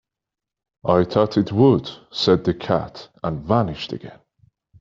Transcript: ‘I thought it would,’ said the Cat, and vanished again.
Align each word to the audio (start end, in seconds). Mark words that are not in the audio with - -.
‘I 0.83 1.03
thought 1.03 1.37
it 1.37 1.51
would,’ 1.51 1.87
said 2.11 2.43
the 2.45 2.55
Cat, 2.55 3.09
and 3.21 3.39
vanished 3.45 3.93
again. 3.93 4.17